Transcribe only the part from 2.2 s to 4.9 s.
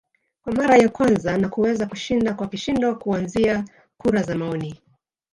kwa kishindo kuanzia kura za maoni